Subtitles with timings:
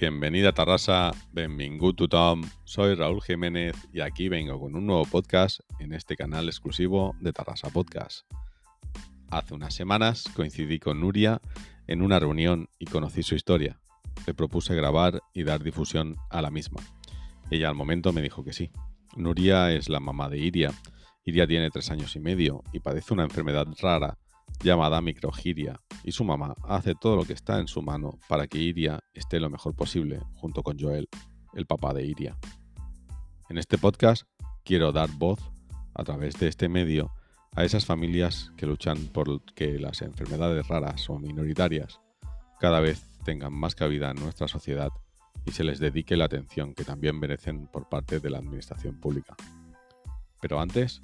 [0.00, 5.60] bienvenida a Tarrasa, benvingut tothom, soy Raúl Jiménez y aquí vengo con un nuevo podcast
[5.78, 8.26] en este canal exclusivo de Tarrasa Podcast.
[9.30, 11.42] Hace unas semanas coincidí con Nuria
[11.86, 13.78] en una reunión y conocí su historia.
[14.26, 16.80] Le propuse grabar y dar difusión a la misma.
[17.50, 18.70] Ella al momento me dijo que sí.
[19.16, 20.72] Nuria es la mamá de Iria.
[21.26, 24.16] Iria tiene tres años y medio y padece una enfermedad rara
[24.64, 28.58] llamada microgiria, y su mamá hace todo lo que está en su mano para que
[28.58, 31.08] Iria esté lo mejor posible junto con Joel,
[31.54, 32.36] el papá de Iria.
[33.48, 34.24] En este podcast
[34.64, 35.40] quiero dar voz,
[35.94, 37.12] a través de este medio,
[37.56, 42.00] a esas familias que luchan por que las enfermedades raras o minoritarias
[42.60, 44.90] cada vez tengan más cabida en nuestra sociedad
[45.44, 49.34] y se les dedique la atención que también merecen por parte de la administración pública.
[50.40, 51.00] Pero antes,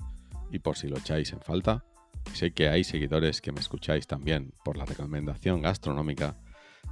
[0.51, 1.85] y por si lo echáis en falta,
[2.35, 6.37] sé que hay seguidores que me escucháis también por la recomendación gastronómica,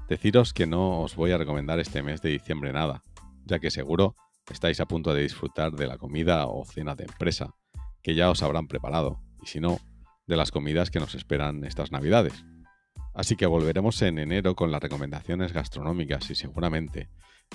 [0.09, 3.03] deciros que no os voy a recomendar este mes de diciembre nada,
[3.45, 4.17] ya que seguro
[4.51, 7.55] estáis a punto de disfrutar de la comida o cena de empresa,
[8.03, 9.79] que ya os habrán preparado, y si no,
[10.27, 12.45] de las comidas que nos esperan estas navidades.
[13.15, 17.09] Así que volveremos en enero con las recomendaciones gastronómicas y seguramente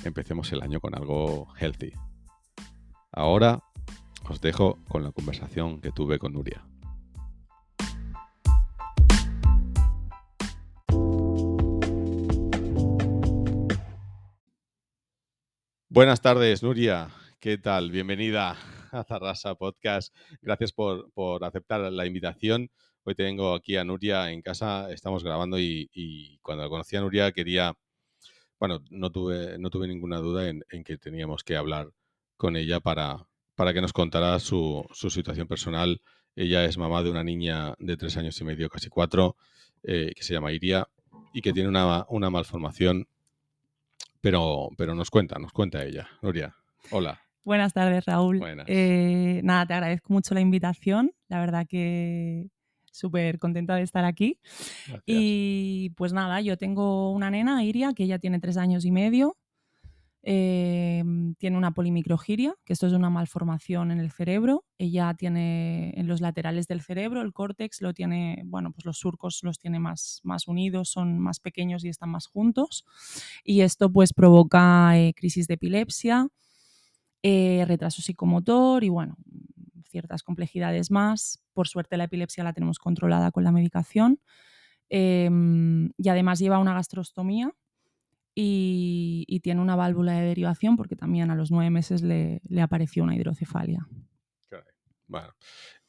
[0.04, 1.92] empecemos el año con algo healthy.
[3.12, 3.64] Ahora
[4.30, 6.69] os dejo con la conversación que tuve con Nuria.
[15.92, 17.10] Buenas tardes, Nuria.
[17.40, 17.90] ¿Qué tal?
[17.90, 18.56] Bienvenida
[18.92, 20.16] a Zarrasa Podcast.
[20.40, 21.10] Gracias por,
[21.44, 22.70] aceptar la invitación.
[23.06, 27.76] Hoy tengo aquí a Nuria en casa, estamos grabando y, cuando conocí a Nuria quería,
[28.60, 31.90] bueno, no tuve, no tuve ninguna duda en, que teníamos que hablar
[32.38, 36.04] con ella para, para que nos contara su, situación personal.
[36.36, 39.38] Ella es mamá de una niña de tres años y medio, casi cuatro,
[39.82, 40.88] eh, que se llama Iria
[41.34, 43.08] y que tiene una, una malformación
[44.22, 46.08] pero, pero nos cuenta, nos cuenta ella.
[46.22, 46.56] Nuria,
[46.92, 47.22] hola.
[47.44, 48.42] Buenas tardes, Raúl.
[48.68, 51.12] Eh, nada, te agradezco mucho la invitación.
[51.30, 52.48] La verdad que
[52.92, 54.40] súper contenta de estar aquí.
[55.06, 59.38] Y pues nada, yo tengo una nena, Iria, que ya tiene tres años y medio.
[60.22, 64.66] Em, tiene una polimicrogiria, que esto es una malformación en el cerebro.
[64.78, 69.40] Ella tiene en los laterales del cerebro, el córtex lo tiene, bueno, pues los surcos
[69.44, 72.86] los tiene más, más unidos, son más pequeños y están más juntos.
[73.46, 76.28] Y esto pues provoca eh, crisis de epilepsia,
[77.24, 79.18] eh, retraso psicomotor y bueno,
[79.90, 81.42] ciertas complejidades más.
[81.54, 84.20] Por suerte la epilepsia la tenemos controlada con la medicación.
[84.90, 87.52] Em, y además lleva una gastrostomía,
[88.42, 93.16] y, tiene una válvula de derivación porque también a los nueve meses le, apareció una
[93.16, 93.88] hidrocefalia.
[95.08, 95.34] Bueno,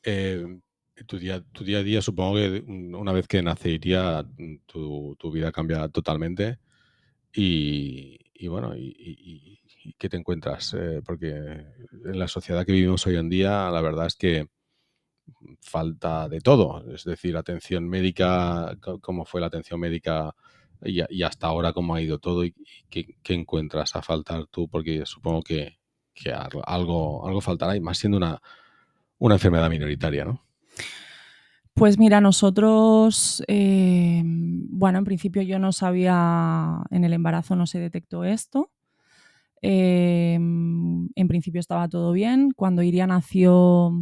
[0.03, 0.61] eh,
[1.07, 4.25] tu, día, a día supongo que una vez que nace Iria
[4.67, 6.59] tu, tu vida cambia totalmente
[7.33, 8.19] y,
[8.49, 9.61] bueno, y,
[9.99, 10.75] ¿qué te encuentras?
[10.75, 14.49] Eh, porque en la sociedad que vivimos hoy en día la verdad es que
[15.61, 20.35] falta de todo, es decir, atención médica, cómo fue la atención médica
[20.83, 22.55] y, hasta ahora cómo ha ido todo y,
[22.89, 25.79] qué, encuentras a faltar tú, porque supongo que,
[26.65, 28.41] algo, algo faltará, y más siendo una,
[29.19, 30.43] una enfermedad minoritaria, ¿no?
[31.75, 37.79] Pues mira, nosotros, eh, bueno, en principio yo no sabía, en el embarazo no se
[37.79, 38.71] detectó esto.
[39.63, 42.51] Eh, en principio estaba todo bien.
[42.55, 43.93] Cuando Iria nació,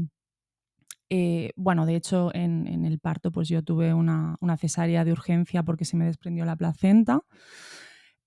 [1.10, 5.84] eh, bueno, de hecho, en, el parto, pues yo tuve una, cesárea de urgencia porque
[5.84, 7.22] se me desprendió la placenta.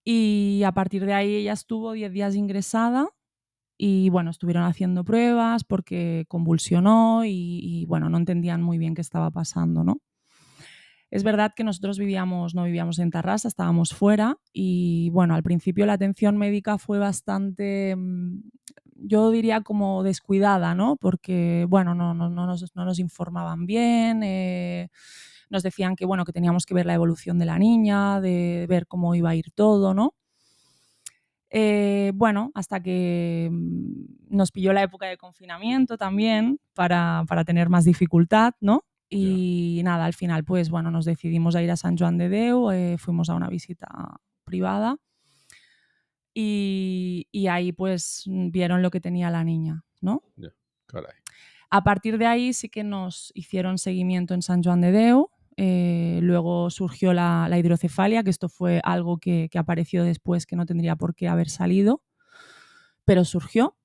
[0.04, 3.10] Y a partir de ahí ella estuvo 10 días ingresada
[3.78, 9.32] y bueno, estuvieron haciendo pruebas porque convulsionó y, bueno, no entendían muy bien qué estaba
[9.32, 10.02] pasando, ¿no?
[11.12, 15.86] Es verdad que nosotros vivíamos, no vivíamos en Tarrasa, estábamos fuera y bueno, al principio
[15.86, 18.44] la atención médica fue bastante, mm,
[19.04, 20.96] yo diría como descuidada, ¿no?
[20.98, 24.90] Porque, bueno, no, no, no, nos, no nos, informaban bien, eh,
[25.50, 28.88] nos decían que, bueno, que teníamos que ver la evolución de la niña, de ver
[28.88, 30.14] cómo iba a ir todo, ¿no?
[31.50, 37.70] Eh, bueno, hasta que mm, nos pilló la época de confinamiento también para, para tener
[37.70, 38.86] más dificultad, ¿no?
[39.10, 42.72] Y nada, al final, pues bueno, nos decidimos a ir a San Juan de Deu,
[42.72, 43.88] eh, fuimos a una visita
[44.46, 44.98] privada
[46.34, 50.24] y, ahí pues vieron lo que tenía la niña, ¿no?
[51.70, 55.30] A partir de ahí sí que nos hicieron seguimiento en San Juan de Deu.
[55.58, 60.96] Eh, luego surgió la, hidrocefalia, que esto fue algo que, apareció después que no tendría
[60.96, 62.02] por qué haber salido,
[63.06, 63.78] pero surgió.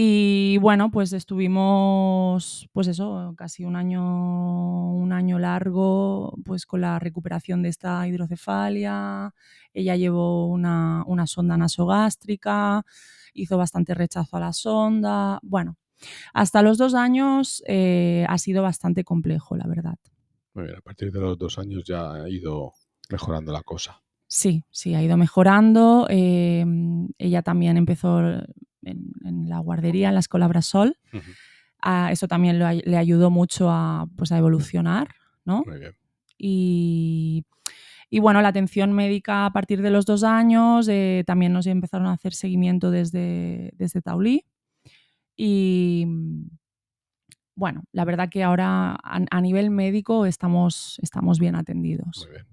[0.00, 7.00] Y bueno, pues estuvimos, pues eso, casi un año, un año largo pues con la
[7.00, 9.34] recuperación de esta hidrocefalia,
[9.74, 12.84] ella llevó una, sonda nasogástrica,
[13.34, 15.76] hizo bastante rechazo a la sonda, bueno,
[16.32, 19.98] hasta los dos años eh, ha sido bastante complejo, la verdad.
[20.54, 22.72] Muy bien, a partir de los dos años ya ha ido
[23.10, 24.00] mejorando la cosa.
[24.28, 26.06] Sí, sí, ha ido mejorando.
[26.08, 28.20] Em, ella también empezó
[28.90, 30.98] en, la guardería, en la escuela Brasol.
[31.80, 35.08] Ah, eso también le ayudó mucho a, pues, a evolucionar,
[35.44, 35.62] ¿no?
[35.66, 35.94] Muy bien.
[36.38, 37.44] Y,
[38.20, 42.12] bueno, la atención médica a partir de los dos años, eh, también nos empezaron a
[42.12, 44.44] hacer seguimiento desde, desde Taulí.
[45.36, 46.06] Y
[47.54, 52.26] bueno, la verdad que ahora a, nivel médico estamos, estamos bien atendidos.
[52.26, 52.46] Muy bien.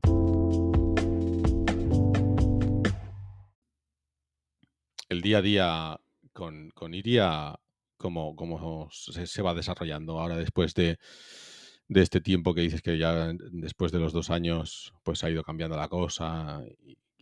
[5.07, 5.99] El día a día
[6.35, 7.57] con, con Iria,
[7.97, 10.99] ¿cómo, se, va desarrollando ahora después de,
[11.87, 15.77] este tiempo que dices que ya después de los dos años pues ha ido cambiando
[15.77, 16.61] la cosa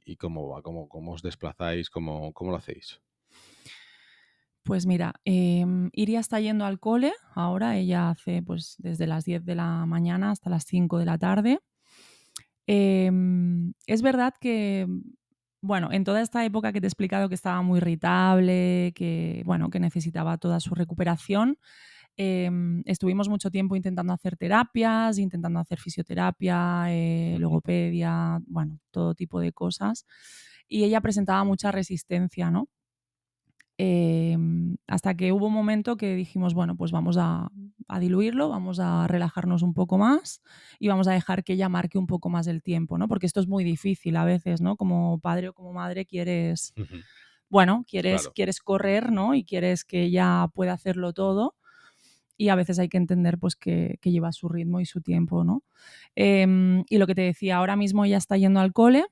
[0.04, 3.00] y, cómo va, cómo, cómo os desplazáis, cómo, cómo lo hacéis?
[4.64, 9.46] Pues mira, em, Iria está yendo al cole ahora, ella hace pues desde las 10
[9.46, 11.60] de la mañana hasta las 5 de la tarde.
[12.66, 14.88] Em, es verdad que
[15.64, 19.70] bueno, en toda esta época que te he explicado que estaba muy irritable, que, bueno,
[19.70, 21.58] que necesitaba toda su recuperación,
[22.18, 29.40] em, estuvimos mucho tiempo intentando hacer terapias, intentando hacer fisioterapia, eh, logopedia, bueno, todo tipo
[29.40, 30.06] de cosas.
[30.68, 32.68] Y ella presentaba mucha resistencia, ¿no?
[33.78, 37.50] Em, hasta que hubo un momento que dijimos, bueno, pues vamos a,
[38.00, 40.42] diluirlo, vamos a relajarnos un poco más
[40.80, 43.08] y vamos a dejar que ella marque un poco más el tiempo, ¿no?
[43.08, 44.76] Porque esto es muy difícil a veces, ¿no?
[44.78, 46.74] Como padre o como madre quieres,
[47.50, 49.36] bueno, quieres, quieres correr, ¿no?
[49.36, 51.56] Y quieres que ella pueda hacerlo todo
[52.38, 55.64] y a veces hay que entender pues que, lleva su ritmo y su tiempo, ¿no?
[56.16, 59.06] Em, y lo que te decía, ahora mismo ella está yendo al cole,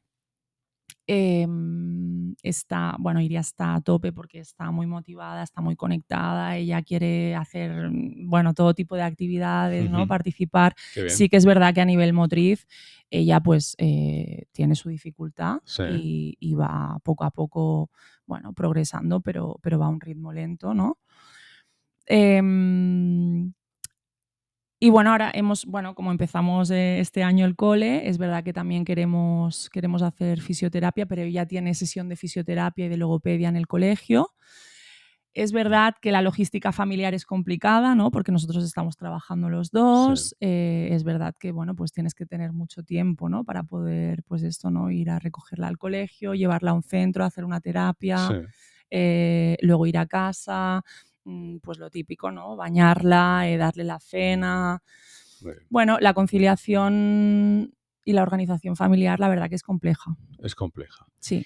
[1.07, 6.81] Em, está, bueno, Iria está a tope porque está muy motivada, está muy conectada, ella
[6.83, 10.07] quiere hacer, mm, bueno, todo tipo de actividades, ¿no?
[10.07, 10.75] Participar.
[11.07, 12.67] Sí que es verdad que a nivel motriz
[13.09, 15.59] ella pues eh, tiene su dificultad
[15.89, 17.89] y, va poco a poco,
[18.25, 20.97] bueno, progresando, pero, pero va a un ritmo lento, ¿no?
[22.05, 23.53] Em,
[24.83, 28.51] y bueno, ahora hemos, bueno, como empezamos eh, este año el cole, es verdad que
[28.51, 33.57] también queremos, queremos hacer fisioterapia, pero ella tiene sesión de fisioterapia y de logopedia en
[33.57, 34.33] el colegio.
[35.35, 38.09] Es verdad que la logística familiar es complicada, ¿no?
[38.09, 40.35] Porque nosotros estamos trabajando los dos.
[40.39, 43.43] Eh, es verdad que, bueno, pues tienes que tener mucho tiempo, ¿no?
[43.43, 44.89] Para poder, pues esto, ¿no?
[44.89, 48.17] Ir a recogerla al colegio, llevarla a un centro, hacer una terapia,
[48.89, 50.83] eh, luego ir a casa.
[51.23, 52.55] Mm, pues lo típico, ¿no?
[52.55, 54.81] Bañarla, eh, darle la cena.
[55.69, 57.73] Bueno, la conciliación
[58.03, 60.15] y la organización familiar, la verdad que es compleja.
[60.39, 61.05] Es compleja.
[61.19, 61.45] Sí.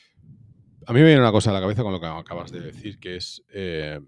[0.86, 3.00] A mí me viene una cosa a la cabeza con lo que acabas de decir,
[3.00, 3.44] que es.
[3.54, 4.00] Eh,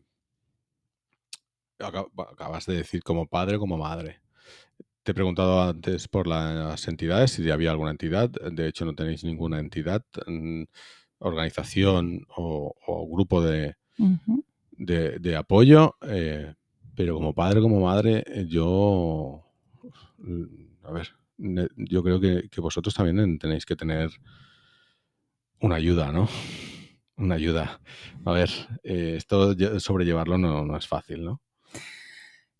[1.80, 4.22] acabas de decir como padre, como madre.
[5.04, 8.30] Te he preguntado antes por las entidades, si había alguna entidad.
[8.30, 10.64] De hecho, no tenéis ninguna entidad, mm,
[11.20, 12.74] organización o,
[13.10, 13.76] grupo de,
[14.78, 16.54] de, apoyo, eh,
[16.96, 19.44] pero como padre, como madre, eh, yo,
[20.84, 24.12] a ver, yo creo que, vosotros también tenéis que tener
[25.60, 26.28] una ayuda, ¿no?
[27.18, 27.82] Una ayuda.
[28.26, 28.50] A ver,
[28.84, 31.42] eh, esto sobrellevarlo no, no, es fácil, ¿no?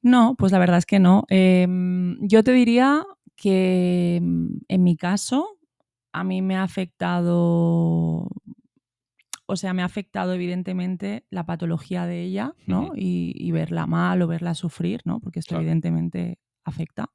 [0.02, 1.26] No, pues la verdad es que no.
[1.28, 3.06] Em, yo te diría
[3.36, 5.58] que mm, en mi caso
[6.12, 8.28] a mí me ha afectado
[9.48, 12.92] o sea, me ha afectado evidentemente la patología de ella, ¿no?
[12.96, 15.20] y, verla mal o verla sufrir, ¿no?
[15.22, 17.10] Porque esto evidentemente afecta.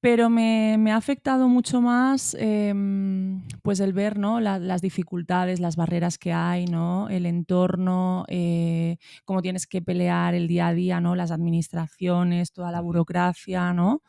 [0.00, 4.38] Pero me, ha afectado mucho más em, pues el ver ¿no?
[4.38, 7.08] las dificultades, las barreras que hay, ¿no?
[7.08, 11.16] el entorno, eh, cómo tienes que pelear el día a día, ¿no?
[11.16, 13.72] las administraciones, toda la burocracia.
[13.72, 14.02] ¿no?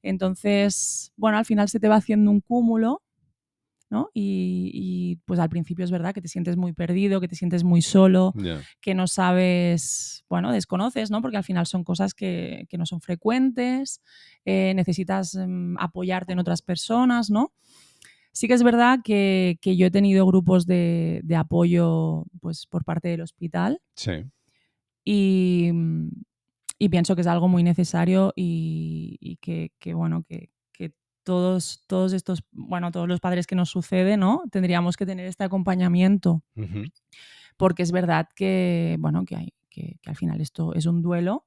[0.00, 3.02] Entonces, bueno, al final se te va haciendo un cúmulo
[4.14, 7.82] y, pues al principio es verdad que te sientes muy perdido, que te sientes muy
[7.82, 8.34] solo,
[8.80, 11.22] que no sabes, bueno, desconoces, ¿no?
[11.22, 14.00] Porque al final son cosas que, no son frecuentes,
[14.44, 17.52] eh, necesitas mm, apoyarte en otras personas, ¿no?
[18.32, 23.20] Sí que es verdad que, yo he tenido grupos de, apoyo pues, por parte del
[23.20, 23.80] hospital.
[23.94, 24.24] Sí.
[25.04, 25.70] Y,
[26.90, 30.50] pienso que es algo muy necesario y, que, bueno, que,
[31.24, 34.42] todos, todos estos, bueno, todos los padres que nos sucede, ¿no?
[34.50, 36.42] Tendríamos que tener este acompañamiento.
[37.56, 41.46] Porque es verdad que, bueno, que, hay, que, al final esto es un duelo.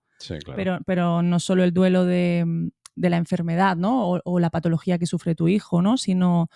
[0.55, 4.10] pero, pero no solo el duelo de, de la enfermedad, ¿no?
[4.10, 5.98] O, o la patología que sufre tu hijo, ¿no?
[5.98, 6.50] Sino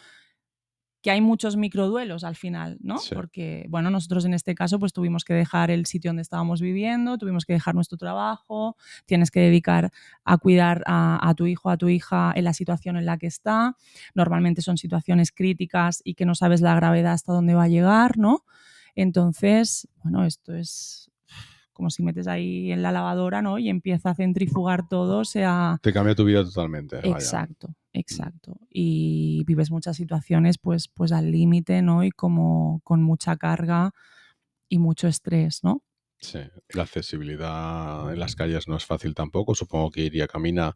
[1.01, 2.97] que hay muchos microduelos al final, ¿no?
[2.97, 3.15] Sí.
[3.15, 7.17] Porque, bueno, nosotros en este caso pues tuvimos que dejar el sitio donde estábamos viviendo,
[7.17, 8.75] tuvimos que dejar nuestro trabajo,
[9.05, 9.91] tienes que dedicar
[10.25, 13.27] a cuidar a, a tu hijo, a tu hija en la situación en la que
[13.27, 13.77] está.
[14.13, 18.17] Normalmente son situaciones críticas y que no sabes la gravedad hasta dónde va a llegar,
[18.17, 18.43] ¿no?
[18.95, 21.08] Entonces, bueno, esto es
[21.79, 23.57] como si metes ahí en la lavadora, ¿no?
[23.57, 25.79] Y empieza a centrifugar todo, o sea...
[25.81, 26.97] Te cambia tu vida totalmente.
[26.97, 27.07] vaya.
[27.15, 28.57] Exacto, exacto.
[28.69, 32.03] Y vives muchas situaciones pues, pues al límite, ¿no?
[32.03, 33.91] Y como con mucha carga
[34.67, 35.81] y mucho estrés, ¿no?
[36.17, 36.39] Sí,
[36.73, 39.55] la accesibilidad en las calles no es fácil tampoco.
[39.55, 40.75] Supongo que iría camina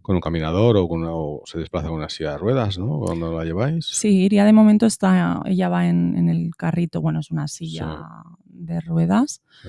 [0.00, 2.98] con un caminador o, con una- o se desplaza con una silla de ruedas, ¿no?
[3.00, 3.84] Cuando la lleváis.
[3.84, 8.06] Sí, Iria de momento está, ella va en, en el carrito, bueno, es una silla
[8.46, 9.42] de ruedas.
[9.62, 9.68] Sí.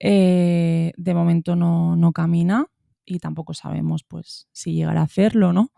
[0.00, 2.66] Eh, de momento no, no camina
[3.06, 5.70] y tampoco sabemos pues si llegará a hacerlo, ¿no?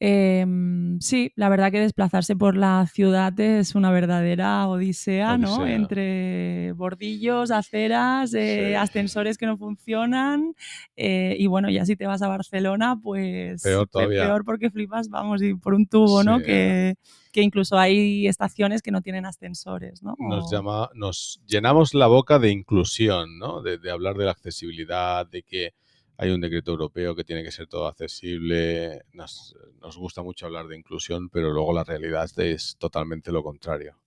[0.00, 5.66] Em, sí, la verdad que desplazarse por la ciudad es una verdadera odisea, ¿no?
[5.66, 8.74] Entre bordillos, aceras, eh, Sí.
[8.74, 10.54] ascensores que no funcionan
[10.96, 14.22] eh, y bueno, ya si te vas a Barcelona, pues Peor pe- todavía.
[14.24, 16.40] peor porque flipas, vamos, y por un tubo, ¿no?
[16.42, 16.96] Que,
[17.32, 20.16] que incluso hay estaciones que no tienen ascensores, ¿no?
[20.18, 23.62] Nos, O- llama, nos llenamos la boca de inclusión, ¿no?
[23.62, 25.72] De, de hablar de la accesibilidad, de que
[26.16, 29.02] hay un decreto europeo que tiene que ser todo accesible.
[29.12, 33.98] Nos, nos gusta mucho hablar de inclusión, pero luego la realidad es totalmente lo contrario.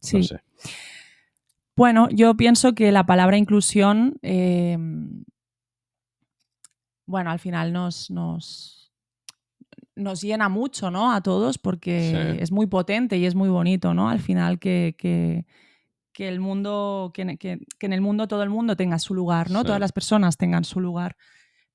[0.00, 0.16] Sí.
[0.18, 0.40] No sé.
[1.76, 4.76] Bueno, yo pienso que la palabra inclusión, eh,
[7.06, 8.92] bueno, al final nos, nos,
[9.96, 11.12] nos llena mucho, ¿no?
[11.12, 12.42] A todos porque Sí.
[12.42, 14.08] es muy potente y es muy bonito, ¿no?
[14.08, 15.46] Al final que, que,
[16.12, 19.50] que el mundo, que, que- que en el mundo todo el mundo tenga su lugar,
[19.50, 19.60] ¿no?
[19.60, 19.66] Sí.
[19.66, 21.16] Todas las personas tengan su lugar.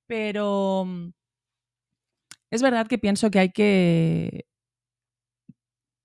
[0.07, 1.09] Pero mm,
[2.51, 4.45] es verdad que pienso que hay que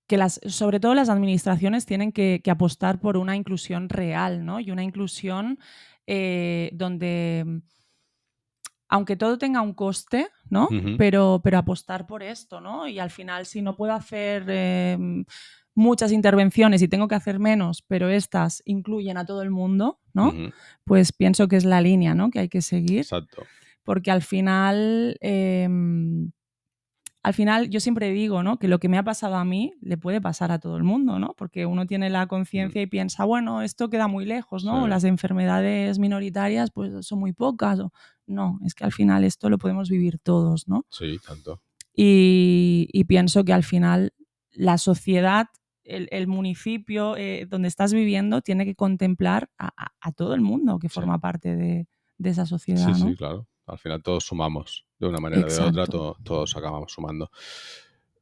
[0.07, 4.59] que las, sobre todo las administraciones tienen que, que apostar por una inclusión real, ¿no?
[4.59, 5.57] Y una inclusión
[6.05, 7.57] eh, donde, mm,
[8.89, 10.67] aunque todo tenga un coste, ¿no?
[10.97, 12.89] Pero, pero apostar por esto, ¿no?
[12.89, 14.97] Y al final, si no puedo hacer eh,
[15.73, 20.33] muchas intervenciones y tengo que hacer menos, pero estas incluyen a todo el mundo, ¿no?
[20.83, 22.29] Pues pienso que es la línea, ¿no?
[22.29, 23.43] Que hay que seguir Exacto.
[23.83, 25.69] porque al final, eh,
[27.23, 28.57] al final yo siempre digo, ¿no?
[28.57, 31.19] Que lo que me ha pasado a mí le puede pasar a todo el mundo,
[31.19, 31.35] ¿no?
[31.37, 34.83] Porque uno tiene la conciencia y piensa, bueno, esto queda muy lejos, ¿no?
[34.83, 34.89] Sí.
[34.89, 37.79] Las enfermedades minoritarias, pues son muy pocas.
[37.79, 37.93] o-
[38.25, 40.85] No, es que al final esto lo podemos vivir todos, ¿no?
[40.89, 41.61] Sí, tanto.
[41.95, 44.13] Y, y pienso que al final
[44.53, 45.47] la sociedad,
[45.95, 50.41] el, el municipio eh, donde estás viviendo, tiene que contemplar a, a- a todo el
[50.41, 50.93] mundo que Sí.
[50.95, 53.09] forma parte de, de esa sociedad, Sí, ¿no?
[53.09, 53.47] sí, claro.
[53.67, 54.85] Al final todos sumamos.
[54.99, 57.29] De una manera o de otra, to- todos acabamos sumando.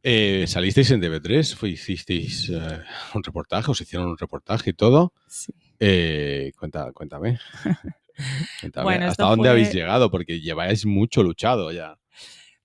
[0.03, 1.55] Eh, ¿Salisteis en TV3?
[1.55, 2.79] Fue, ¿Hicisteis eh,
[3.15, 3.69] un reportaje?
[3.71, 5.13] ¿Os hicieron un reportaje y todo?
[5.27, 5.53] Sí.
[5.79, 7.39] Eh, cuenta, cuéntame.
[8.61, 10.09] Cuéntame, Bueno, ¿Hasta dónde fue- habéis llegado?
[10.11, 11.97] Porque lleváis mucho luchado ya.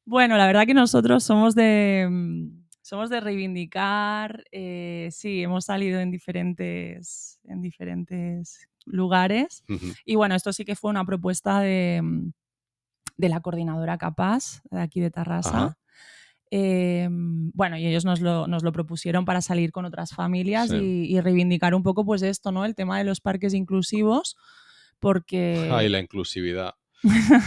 [0.05, 2.09] Bueno, la verdad que nosotros somos de,
[2.85, 9.65] somos de reivindicar, eh, sí, hemos salido en diferentes, en diferentes lugares
[10.05, 12.33] y bueno, esto sí que fue una propuesta de, mm,
[13.17, 15.79] de la coordinadora Capaz, de aquí de Tarrasa.
[16.51, 20.77] Eh, bueno, y ellos nos lo, nos lo propusieron para salir con otras familias Sí.
[20.77, 22.67] y, y reivindicar un poco pues esto, ¿no?
[22.67, 24.37] El tema de los parques inclusivos,
[25.01, 25.71] porque...
[25.73, 26.75] Ay, la inclusividad.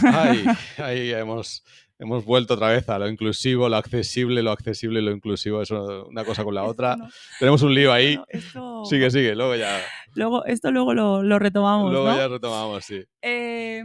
[0.04, 0.44] Ay,
[0.78, 1.64] ahí hemos,
[1.98, 5.60] hemos vuelto otra vez a lo inclusivo, lo accesible, lo accesible lo inclusivo.
[5.62, 6.96] Eso una cosa con la otra.
[6.96, 8.16] no- Tenemos un lío ahí.
[8.16, 9.34] no, esto- Sigue, sigue.
[9.34, 9.80] Luego ya,
[10.14, 12.16] Luego, esto luego lo, lo retomamos, luego ¿no?
[12.16, 13.04] ya retomamos, sí.
[13.22, 13.82] Eh,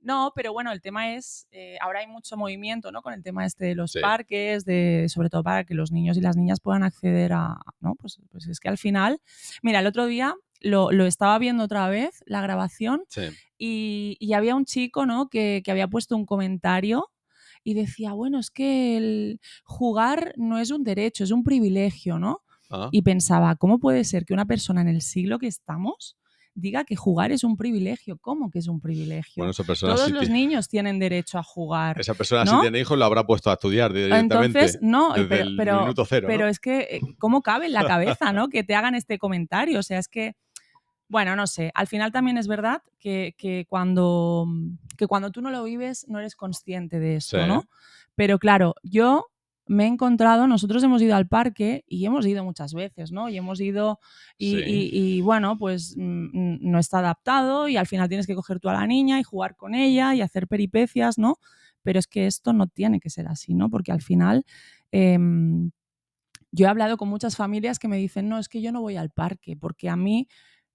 [0.00, 3.02] no, pero bueno, el tema es, eh, ahora hay mucho movimiento, ¿no?
[3.02, 4.00] Con el tema este de los Sí.
[4.00, 7.94] parques, de, sobre todo para que los niños y las niñas puedan acceder a, ¿no?
[7.94, 9.20] Pues, pues es que al final,
[9.62, 13.22] mira, el otro día lo, lo estaba viendo otra vez, la grabación, Sí.
[13.58, 15.28] y, y había un chico, ¿no?
[15.28, 17.08] Que, que había puesto un comentario
[17.64, 22.42] y decía, bueno, es que el jugar no es un derecho, es un privilegio, ¿no?
[22.70, 26.16] Ah, Y pensaba, ¿cómo puede ser que una persona en el siglo que estamos
[26.54, 28.18] diga que jugar es un privilegio?
[28.18, 29.32] ¿Cómo que es un privilegio?
[29.44, 31.98] bueno, Todos sí los niños tienen derecho a jugar.
[32.00, 32.56] esa persona ¿no?
[32.56, 34.58] si tiene hijos lo habrá puesto a estudiar directamente.
[34.58, 36.26] Entonces, no, desde pero, el pero, minuto cero.
[36.28, 36.50] pero ¿no?
[36.50, 38.48] es que, eh, ¿cómo cabe en la cabeza, no?
[38.50, 39.78] Que te hagan este comentario.
[39.78, 40.34] O sea, es que,
[41.12, 41.70] bueno, no sé.
[41.74, 44.46] Al final también es verdad que, que cuando,
[44.96, 47.46] que cuando tú no lo vives, no eres consciente de esto, Sí.
[47.46, 47.64] ¿no?
[48.16, 49.26] Pero claro, yo
[49.66, 53.28] me he encontrado, nosotros hemos ido al parque y hemos ido muchas veces, ¿no?
[53.28, 54.00] Y hemos ido
[54.36, 54.62] y, Sí.
[54.66, 58.68] y- y, bueno, pues mm, no está adaptado y al final tienes que coger tú
[58.70, 61.36] a la niña y jugar con ella y hacer peripecias, ¿no?
[61.84, 63.68] pero es que esto no tiene que ser así, ¿no?
[63.68, 64.44] Porque al final...
[64.92, 65.70] Em,
[66.54, 68.96] yo he hablado con muchas familias que me dicen, no, es que yo no voy
[68.96, 70.28] al parque, porque a mí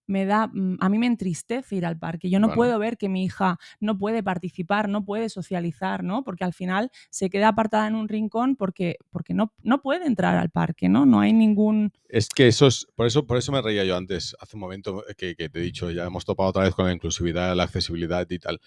[0.08, 2.30] me da, mm, a mí me entristece ir al parque.
[2.30, 6.24] Yo no puedo ver que mi hija no puede participar, no puede socializar, ¿no?
[6.24, 10.38] Porque al final se queda apartada en un rincón porque, porque no, no puede entrar
[10.38, 11.06] al parque, ¿no?
[11.06, 11.92] No hay ningún...
[12.08, 15.04] Es que eso es, por eso, por eso me reía yo antes, hace un momento
[15.18, 18.40] que, te he dicho, ya hemos topado otra vez con la inclusividad, la accesibilidad y
[18.40, 18.62] tal.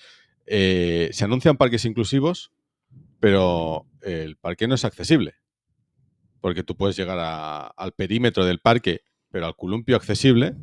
[0.46, 2.52] Eh, se anuncian parques inclusivos,
[3.18, 5.34] pero el parque no es accesible.
[6.40, 7.18] Porque tú puedes llegar
[7.76, 10.54] al perímetro del parque, pero al columpio accesible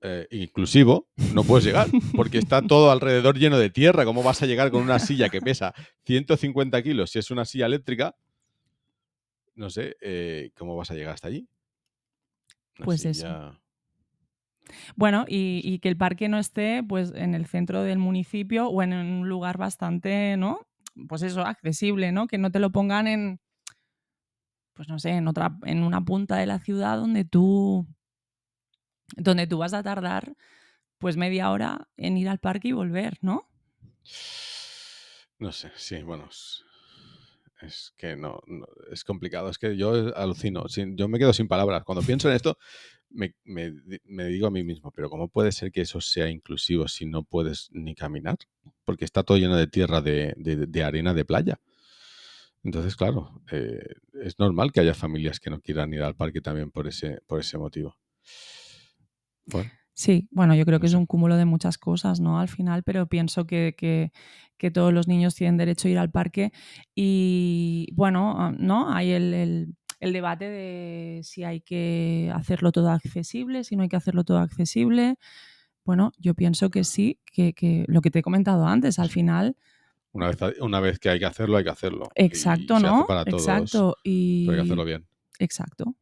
[0.00, 4.04] eh, inclusivo, no puedes llegar, porque está todo alrededor lleno de tierra.
[4.04, 5.74] ¿Cómo vas a llegar con una silla que pesa
[6.04, 8.14] 150 kilos si es una silla eléctrica?
[9.54, 11.48] No sé, eh, ¿cómo vas a llegar hasta allí?
[12.84, 13.58] pues eso.
[14.96, 18.92] Bueno, y, que el parque no esté pues en el centro del municipio o en
[18.92, 20.60] un lugar bastante, ¿no?
[21.08, 22.26] Pues eso, accesible, ¿no?
[22.26, 23.40] Que no te lo pongan en,
[24.74, 27.86] pues no sé, en otra, en una punta de la ciudad donde tú
[29.16, 30.34] donde tú vas a tardar
[30.98, 33.48] pues media hora en ir al parque y volver, ¿no?
[35.38, 36.28] No sé, sí, bueno,
[37.62, 38.40] es, que no,
[38.90, 41.84] es complicado, es que yo alucino, yo me quedo sin palabras.
[41.84, 42.58] Cuando pienso en esto,
[43.10, 43.34] me,
[44.28, 47.68] digo a mí mismo, pero ¿cómo puede ser que eso sea inclusivo si no puedes
[47.72, 48.38] ni caminar?
[48.84, 51.60] Porque está todo lleno de tierra, de, arena de playa.
[52.64, 56.70] Entonces, claro, eh, es normal que haya familias que no quieran ir al parque también
[56.72, 57.96] por ese, por ese motivo.
[59.98, 62.38] Sí, bueno, yo creo que es un cúmulo de muchas cosas, ¿no?
[62.38, 64.12] Al final, pero pienso que,
[64.72, 66.52] todos los niños tienen derecho a ir al parque
[66.94, 68.92] y, bueno, ah, ¿no?
[68.92, 74.22] Hay el, debate de si hay que hacerlo todo accesible, si no hay que hacerlo
[74.22, 75.16] todo accesible.
[75.84, 79.56] Bueno, yo pienso que sí, que, lo que te he comentado antes, al final...
[80.12, 82.08] Una vez, una vez que hay que hacerlo, hay que hacerlo.
[82.14, 83.04] Exacto, ¿no?
[83.26, 83.96] Exacto.
[84.04, 84.48] Y...
[84.48, 85.08] hay que hacerlo bien.
[85.40, 85.96] Exacto.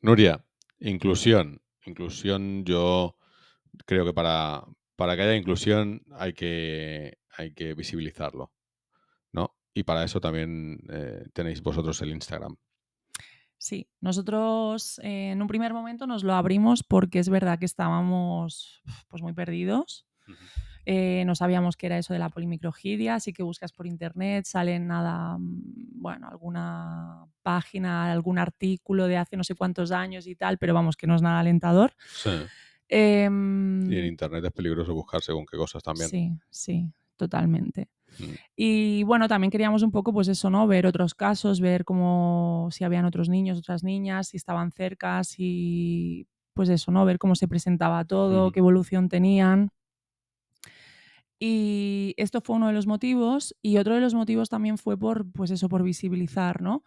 [0.00, 0.44] Nuria,
[0.80, 1.60] inclusión.
[1.84, 3.16] Inclusión, yo
[3.86, 4.64] creo que para,
[4.96, 8.52] para que haya inclusión hay que, hay que visibilizarlo.
[9.32, 9.56] ¿no?
[9.74, 12.56] Y para eso también eh, tenéis vosotros el Instagram.
[13.56, 18.82] Sí, nosotros eh, en un primer momento nos lo abrimos porque es verdad que estábamos
[19.08, 20.06] pues, muy perdidos.
[20.86, 24.78] Eh, no sabíamos qué era eso de la polimicrogidia, así que buscas por internet, sale
[24.78, 30.58] nada, mm, bueno, alguna página, algún artículo de hace no sé cuántos años y tal,
[30.58, 31.92] pero vamos, que no es nada alentador.
[32.06, 32.30] Sí.
[32.88, 36.08] Em, y en internet es peligroso buscar según qué cosas también.
[36.08, 37.88] Sí, sí, totalmente.
[38.18, 38.34] Mm.
[38.56, 40.66] Y bueno, también queríamos un poco, pues eso, ¿no?
[40.66, 46.26] Ver otros casos, ver cómo, si habían otros niños, otras niñas, si estaban cerca, si,
[46.54, 47.04] pues eso, ¿no?
[47.04, 49.70] Ver cómo se presentaba todo, qué evolución tenían.
[51.38, 53.54] Y esto fue uno de los motivos.
[53.62, 56.82] Y otro de los motivos también fue por, pues eso, por visibilizar, ¿no?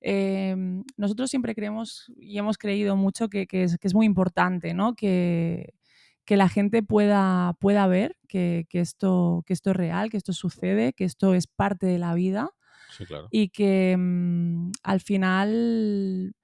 [0.00, 4.94] Em, nosotros siempre creemos y hemos creído mucho que, es, muy importante, ¿no?
[4.94, 5.74] Que,
[6.28, 11.04] la gente pueda, pueda ver que, esto, que esto es real, que esto sucede, que
[11.04, 12.50] esto es parte de la vida.
[13.30, 16.34] Y que mm, al final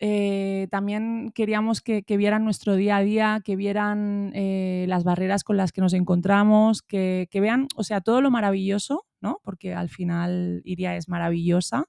[0.00, 5.56] eh, también queríamos que, vieran nuestro día a día, que vieran eh, las barreras con
[5.56, 9.40] las que nos encontramos, que, vean, o sea, todo lo maravilloso, ¿no?
[9.42, 11.86] Porque al final Iria es maravillosa,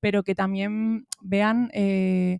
[0.00, 2.38] pero que también vean eh,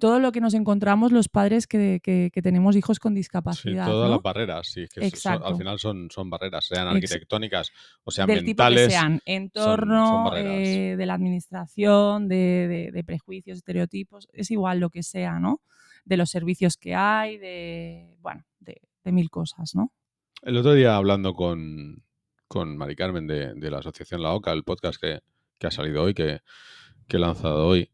[0.00, 2.00] todo lo que nos encontramos los padres que,
[2.42, 3.84] tenemos hijos con discapacidad.
[3.84, 7.70] Sí, todas las barreras, sí, que al final son, son barreras, sean arquitectónicas
[8.02, 8.88] o sean Del mentales.
[8.88, 15.04] Tipo que sean, entorno eh, de la administración, de, prejuicios, estereotipos, es igual lo que
[15.04, 15.60] sea, ¿no?
[16.04, 19.92] De los servicios que hay, de, bueno, de, mil cosas, ¿no?
[20.42, 22.02] El otro día hablando con,
[22.48, 25.20] con Mari Carmen de, la Asociación La OCA, el podcast que,
[25.66, 26.40] ha salido hoy, que,
[27.06, 27.90] que he lanzado hoy,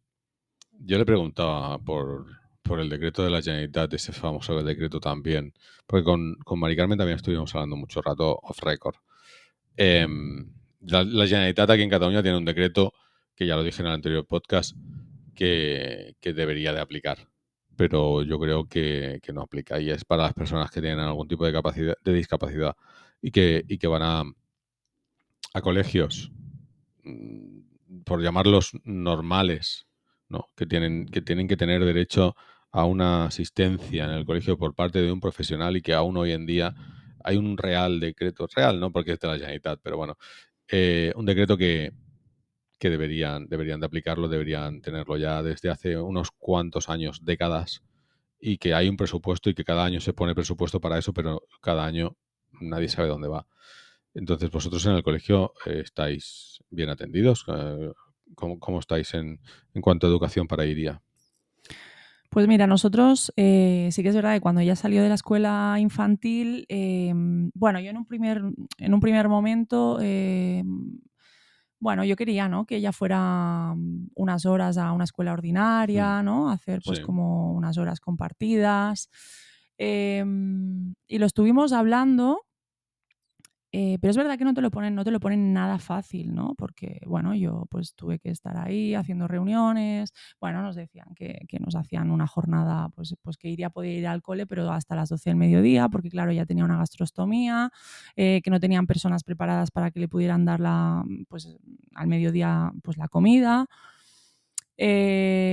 [0.81, 2.27] yo le preguntaba por,
[2.79, 5.55] el decreto de la Generalitat, ese famoso decreto también,
[5.87, 8.97] porque con, con Mari Carmen también estuvimos hablando mucho rato off record.
[9.77, 12.93] Em, la, Generalitat aquí en Cataluña tiene un decreto,
[13.35, 14.77] que ya lo dije en el anterior podcast,
[15.35, 17.29] que, debería de aplicar,
[17.77, 21.45] pero yo creo que, no aplica y es para las personas que tienen algún tipo
[21.45, 22.75] de, capacidad, de discapacidad
[23.21, 24.25] y que, y que van a,
[25.55, 26.33] a colegios,
[27.05, 29.87] mm, por llamarlos normales,
[30.29, 30.51] ¿no?
[30.57, 32.35] que, tienen, que tienen que tener derecho
[32.73, 36.33] a una asistencia en el colegio por parte de un profesional y que aún hoy
[36.33, 36.75] en día
[37.25, 40.17] hay un real decreto, real no porque es de la Generalitat, pero bueno,
[40.69, 41.93] eh, un decreto que,
[42.79, 47.83] que deberían, deberían de aplicarlo, deberían tenerlo ya desde hace unos cuantos años, décadas,
[48.39, 51.43] y que hay un presupuesto y que cada año se pone presupuesto para eso, pero
[51.61, 52.17] cada año
[52.61, 53.47] nadie sabe dónde va.
[54.15, 57.45] Entonces, vosotros en el colegio eh, estáis bien atendidos.
[57.49, 57.93] Eh,
[58.35, 59.41] ¿Cómo, estáis en,
[59.75, 61.01] en, cuanto a educación para Iria?
[62.31, 65.77] Pues mira, nosotros eh, sí que es verdad que cuando ella salió de la escuela
[65.79, 66.67] infantil,
[67.55, 68.43] bueno, yo en un primer,
[68.79, 69.99] en un primer momento
[71.79, 72.65] bueno, yo quería, ¿no?
[72.65, 76.51] Que ella fuera mm, unas horas a una escuela ordinaria, ¿no?
[76.51, 79.11] Hacer pues como unas horas compartidas.
[79.79, 82.46] Y lo estuvimos hablando
[83.79, 86.35] eh, pero es verdad que no te lo ponen, no te lo ponen nada fácil,
[86.35, 86.55] ¿no?
[86.57, 90.15] Porque, bueno, yo pues tuve que estar ahí haciendo reuniones.
[90.41, 94.23] Bueno, nos decían que, nos hacían una jornada, pues, pues que iría, podía ir al
[94.23, 97.71] cole, pero hasta las 12 del mediodía, porque claro, ya tenía una gastrostomía,
[98.17, 101.47] eh, que no tenían personas preparadas para que le pudieran dar la, pues
[101.95, 103.67] al mediodía, pues la comida.
[104.79, 105.46] Eh,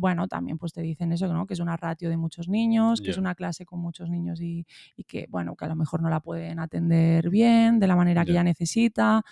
[0.00, 1.46] bueno, también pues te dicen eso, ¿no?
[1.46, 4.66] que es una ratio de muchos niños, que es una clase con muchos niños y,
[5.06, 8.32] que, bueno, que a lo mejor no la pueden atender bien, de la manera que
[8.32, 9.22] ella necesita.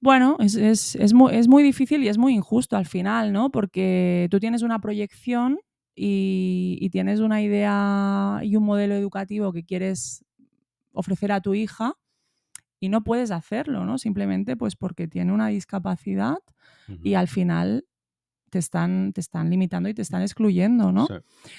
[0.00, 3.50] Bueno, es, muy, difícil y es muy injusto al final, ¿no?
[3.50, 5.58] Porque tú tienes una proyección
[5.94, 10.24] y, y tienes una idea y un modelo educativo que quieres
[10.92, 11.94] ofrecer a tu hija
[12.80, 13.98] y no puedes hacerlo, ¿no?
[13.98, 16.38] Simplemente pues porque tiene una discapacidad
[17.04, 17.84] y al final
[18.50, 21.06] te están, te están limitando y te están excluyendo, ¿no?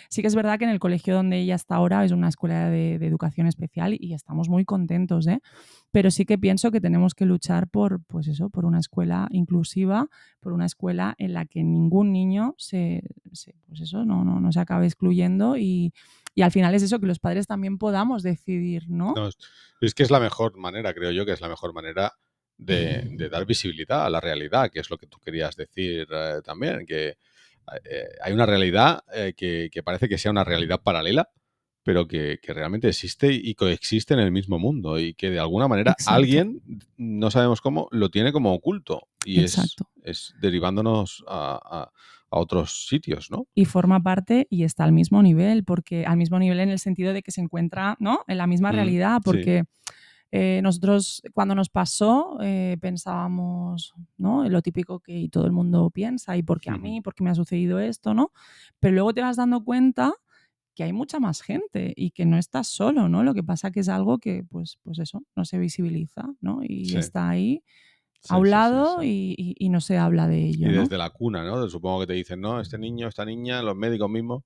[0.10, 0.22] Sí.
[0.22, 2.96] que es verdad que en el colegio donde ella está ahora es una escuela de,
[2.96, 5.42] educación especial y estamos muy contentos, ¿eh?
[5.92, 10.08] Pero sí que pienso que tenemos que luchar por, pues eso, por una escuela inclusiva,
[10.40, 13.04] por una escuela en la que ningún niño se,
[13.68, 15.94] pues eso, no, no, no se acabe excluyendo y,
[16.36, 19.14] y al final es eso, que los padres también podamos decidir, ¿no?
[19.16, 19.30] ¿no?
[19.82, 22.14] Es que es la mejor manera, creo yo, que es la mejor manera
[22.62, 26.86] de, dar visibilidad a la realidad, que es lo que tú querías decir eh, también,
[26.86, 27.18] que
[27.86, 31.30] eh, hay una realidad eh, que, parece que sea una realidad paralela,
[31.84, 35.96] pero que, realmente existe y coexiste en el mismo mundo y que de alguna manera
[36.06, 36.62] alguien,
[36.98, 39.58] no sabemos cómo, lo tiene como oculto y es,
[40.04, 41.92] es, derivándonos a,
[42.34, 43.46] otros sitios, ¿no?
[43.54, 47.12] Y forma parte y está al mismo nivel, porque al mismo nivel en el sentido
[47.12, 48.24] de que se encuentra, ¿no?
[48.26, 49.66] En la misma mm, realidad, porque...
[50.32, 54.48] Eh, nosotros cuando nos pasó eh, pensábamos, ¿no?
[54.48, 57.02] Lo típico que todo el mundo piensa, ¿y por qué a mí?
[57.02, 58.14] ¿Por qué me ha sucedido esto?
[58.14, 58.32] ¿no?
[58.80, 60.14] Pero luego te vas dando cuenta
[60.74, 63.24] que hay mucha más gente y que no estás solo, ¿no?
[63.24, 66.62] Lo que pasa que es algo que, pues, pues eso, no se visibiliza, ¿no?
[66.64, 67.64] Y está ahí
[68.30, 70.70] a un lado y, no se habla de ello.
[70.70, 71.68] Y desde la cuna, ¿no?
[71.70, 74.44] Supongo que te dicen, no, este niño, esta niña, los médicos mismos,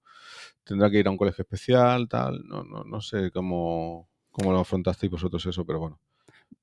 [0.64, 4.60] tendrá que ir a un colegio especial, tal, no, no, no sé cómo cómo lo
[4.60, 6.00] afrontasteis vosotros eso, pero bueno.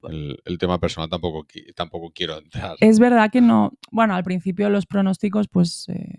[0.03, 2.77] El, tema personal tampoco, tampoco quiero entrar.
[2.81, 3.73] Es verdad que no.
[3.91, 6.19] Bueno, al principio los pronósticos, pues eh,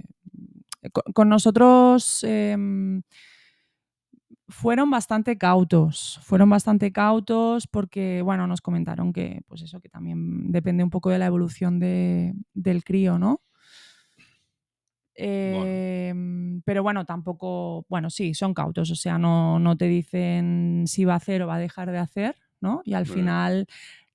[1.13, 3.03] con, nosotros em,
[4.47, 6.19] fueron bastante cautos.
[6.23, 11.09] Fueron bastante cautos porque, bueno, nos comentaron que, pues eso, que también depende un poco
[11.09, 13.41] de la evolución del crío, ¿no?
[15.15, 21.05] Em, pero bueno, tampoco, bueno, sí, son cautos, o sea, no, no, te dicen si
[21.05, 22.81] va a hacer o va a dejar de hacer, ¿no?
[22.83, 23.67] Y al final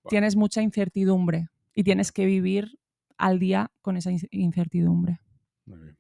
[0.08, 2.78] tienes mucha incertidumbre y tienes que vivir
[3.16, 5.20] al día con esa incertidumbre.
[5.66, 5.98] Muy bien.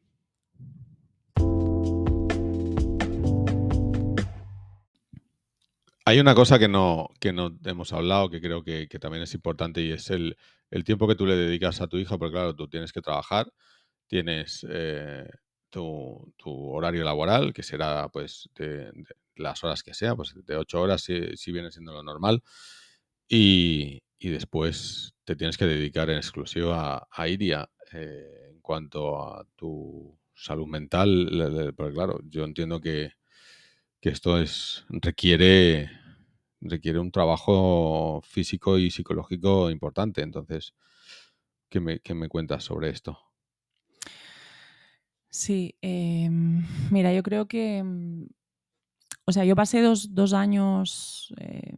[6.08, 9.34] Hay una cosa que no, que no hemos hablado, que creo que, que también es
[9.34, 10.38] importante, y es el,
[10.70, 13.52] el, tiempo que tú le dedicas a tu hija, porque claro, tú tienes que trabajar,
[14.08, 15.28] tienes eh,
[15.70, 18.90] tu, horario laboral, que será pues de,
[19.36, 22.42] las horas que sea, pues de ocho horas si, viene siendo lo normal,
[23.28, 30.18] y, después te tienes que dedicar en exclusiva a, Iria eh, en cuanto a tu
[30.34, 33.12] salud mental, porque claro, yo entiendo que,
[34.02, 35.90] esto es requiere
[36.62, 40.22] requiere un trabajo físico y psicológico importante.
[40.22, 40.74] Entonces,
[41.68, 43.27] ¿qué me, qué me cuentas sobre esto?
[45.30, 48.26] Sí, em, mira, yo creo que, mm,
[49.26, 51.76] o sea, yo pasé dos, años, em,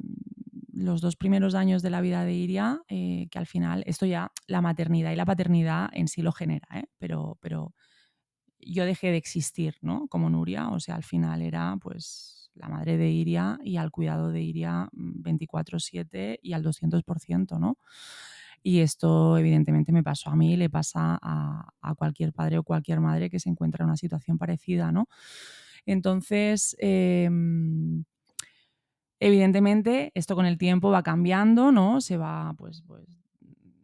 [0.73, 4.33] los dos primeros años de la vida de Iria, eh, que al final, esto ya,
[4.47, 6.85] la maternidad y la paternidad en sí lo genera, ¿eh?
[6.99, 7.75] pero, pero
[8.61, 10.09] yo dejé de existir, ¿no?
[10.09, 14.31] Como Nuria, o sea, al final era pues la madre de Iria y al cuidado
[14.33, 17.79] de Iria 24/7 mm, y al 200%, ¿no?
[18.63, 23.31] Y esto evidentemente me pasó a mí, le pasa a, cualquier padre o cualquier madre
[23.31, 25.09] que se encuentra en una situación parecida, ¿no?
[25.87, 28.05] Entonces, em,
[29.19, 32.01] evidentemente, esto con el tiempo va cambiando, ¿no?
[32.01, 33.05] Se va, pues, pues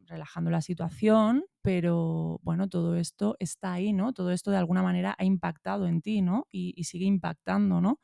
[0.07, 4.13] relajando la situación, pero bueno, todo esto está ahí, ¿no?
[4.13, 6.47] Todo esto de alguna manera ha impactado en ti, ¿no?
[6.51, 8.01] Y, sigue impactando, ¿no?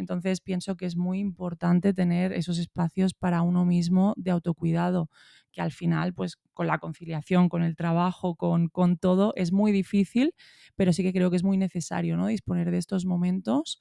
[0.00, 5.10] Entonces pienso que es muy importante tener esos espacios para uno mismo de autocuidado,
[5.52, 9.72] que al final, pues con la conciliación, con el trabajo, con, con todo, es muy
[9.72, 10.34] difícil,
[10.76, 12.26] pero sí que creo que es muy necesario, ¿no?
[12.26, 13.78] Disponer de estos momentos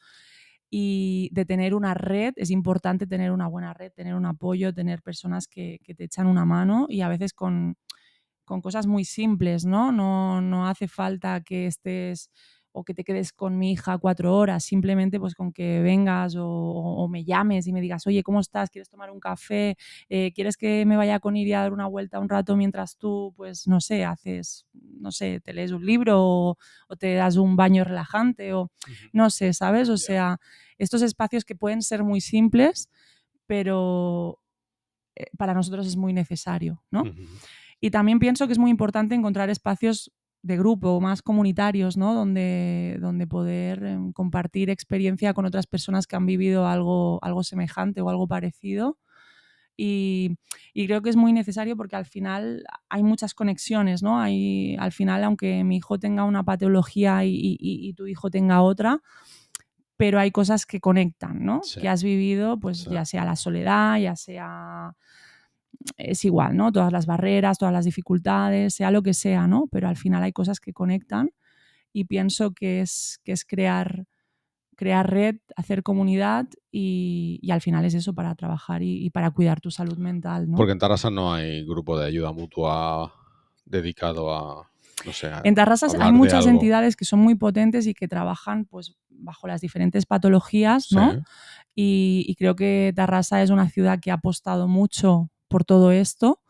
[0.72, 5.02] y de tener una red, es importante tener una buena red, tener un apoyo, tener
[5.02, 7.76] personas que, que te echan una mano y a veces con
[8.46, 9.92] con cosas muy simples, ¿no?
[9.92, 10.42] ¿no?
[10.42, 12.32] No hace falta que estés
[12.80, 17.08] o que te quedes con mi hija cuatro horas, simplemente pues con que vengas o,
[17.10, 18.70] me llames y me digas, oye, ¿cómo estás?
[18.70, 19.76] ¿Quieres tomar un café?
[20.08, 23.34] Eh, ¿Quieres que me vaya con ir a dar una vuelta un rato mientras tú,
[23.36, 26.58] pues, no sé, haces, no sé, te lees un libro o,
[26.98, 28.72] te das un baño relajante o
[29.12, 29.90] no sé, ¿sabes?
[29.90, 30.40] O sea,
[30.78, 32.90] estos espacios que pueden ser muy simples,
[33.46, 34.40] pero
[35.16, 37.04] eh, para nosotros es muy necesario, ¿no?
[37.82, 42.14] Y también pienso que es muy importante encontrar espacios de grupo, más comunitarios, ¿no?
[42.14, 48.02] Donde, donde poder em, compartir experiencia con otras personas que han vivido algo, algo semejante
[48.02, 48.98] o algo parecido.
[49.82, 50.36] Y,
[50.74, 54.20] creo que es muy necesario porque al final hay muchas conexiones, ¿no?
[54.20, 59.02] Hay, al final, aunque mi hijo tenga una patología y, tu hijo tenga otra,
[59.96, 61.62] pero hay cosas que conectan, ¿no?
[61.82, 64.96] Que has vivido, pues ya sea la soledad, ya sea
[65.98, 66.72] es igual, ¿no?
[66.72, 69.68] Todas las barreras, todas las dificultades, sea lo que sea, ¿no?
[69.72, 71.32] Pero al final hay cosas que conectan
[71.94, 74.06] y pienso que es, que es crear,
[74.76, 79.72] crear red, hacer comunidad y, al final es eso para trabajar y, para cuidar tu
[79.72, 80.58] salud mental, ¿no?
[80.58, 83.14] Porque en Tarrasa no hay grupo de ayuda mutua
[83.66, 84.70] dedicado a,
[85.06, 88.96] no sé, En Tarrasa hay muchas entidades que son muy potentes y que trabajan pues
[89.10, 91.24] bajo las diferentes patologías, ¿no?
[91.76, 96.42] Y, y, creo que Tarrasa es una ciudad que ha apostado mucho por todo esto.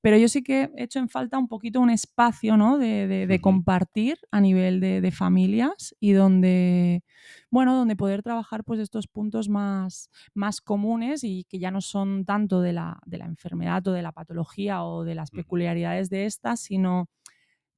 [0.00, 2.78] Pero yo sí que he hecho en falta un poquito un espacio ¿no?
[2.78, 7.02] de, compartir a nivel de, familias y donde,
[7.50, 12.24] bueno, donde poder trabajar pues estos puntos más, más comunes y que ya no son
[12.24, 16.26] tanto de la, de la enfermedad o de la patología o de las peculiaridades de
[16.26, 17.08] esta, sino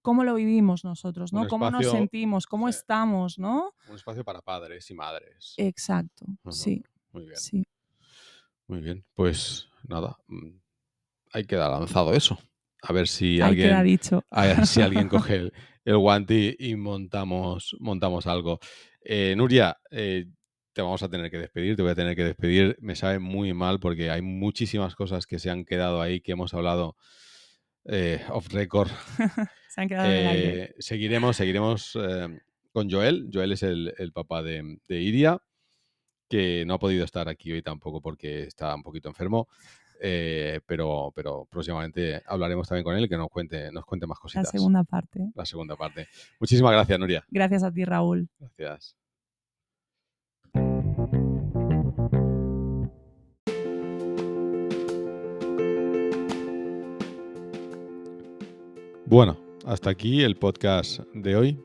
[0.02, 1.48] cómo lo vivimos nosotros, ¿no?
[1.48, 3.72] cómo nos sentimos, cómo estamos, ¿no?
[3.88, 5.54] Un espacio para padres y madres.
[5.56, 6.82] Exacto, sí.
[7.12, 7.36] Muy bien.
[7.36, 7.66] Sí.
[8.66, 10.16] Muy bien, pues nada,
[11.32, 12.38] hay queda lanzado eso.
[12.82, 14.24] A ver si alguien, dicho.
[14.30, 15.50] A ver si alguien coge
[15.84, 18.58] el, guante y, montamos, montamos algo.
[19.02, 20.26] Eh, Nuria, eh,
[20.72, 22.76] te vamos a tener que despedir, te voy a tener que despedir.
[22.80, 26.54] Me sabe muy mal porque hay muchísimas cosas que se han quedado ahí, que hemos
[26.54, 26.96] hablado
[27.84, 28.90] eh, off record.
[29.68, 30.74] se han quedado en el aire.
[30.78, 31.98] Seguiremos, seguiremos
[32.72, 33.28] con Joel.
[33.32, 35.42] Joel es el, papá de, de Iria,
[36.28, 39.48] que no ha podido estar aquí hoy tampoco porque está un poquito enfermo.
[40.02, 44.44] Eh, pero, pero próximamente hablaremos también con él que nos cuente, nos cuente más cositas.
[44.44, 45.30] La segunda parte.
[45.34, 46.08] La segunda parte.
[46.40, 47.24] Muchísimas gracias, Nuria.
[47.28, 48.28] Gracias a ti, Raúl.
[48.38, 48.96] Gracias.
[59.04, 59.36] Bueno,
[59.66, 61.60] hasta aquí el podcast de hoy.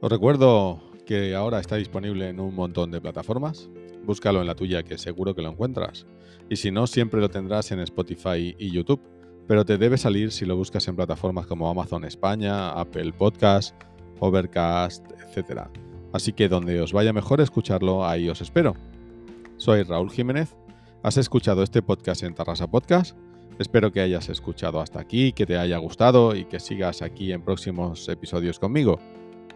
[0.00, 3.68] Os recuerdo que ahora está disponible en un montón de plataformas.
[4.08, 6.06] Búscalo en la tuya que seguro que lo encuentras
[6.50, 9.02] y si no, siempre lo tendrás en Spotify y YouTube,
[9.46, 13.74] pero te debe salir si lo buscas en plataformas como Amazon España, Apple Podcast,
[14.20, 15.68] Overcast, etc.
[16.12, 18.74] Así que donde os vaya mejor escucharlo, ahí os espero.
[19.58, 20.56] Soy Raúl Jiménez,
[21.02, 23.14] has escuchado este podcast en Tarrasa Podcast,
[23.58, 27.42] espero que hayas escuchado hasta aquí, que te haya gustado y que sigas aquí en
[27.42, 28.98] próximos episodios conmigo.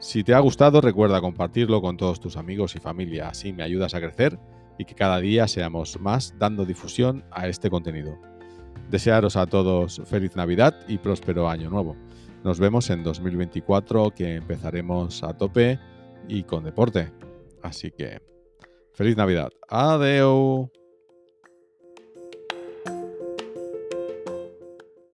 [0.02, 3.94] Si te ha gustado, recuerda compartirlo con todos tus amigos y familia, así me ayudas
[3.94, 4.36] a crecer
[4.76, 8.18] y que cada día seamos más dando difusión a este contenido.
[8.90, 11.96] Desearos a todos feliz Navidad y próspero año nuevo.
[12.42, 15.78] Nos vemos en 2024 que empezaremos a tope
[16.26, 17.12] y con deporte.
[17.62, 18.20] Así que
[18.94, 19.50] feliz Navidad.
[19.68, 20.68] Adeu.